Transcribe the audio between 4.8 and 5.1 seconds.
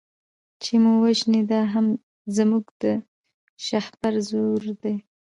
دی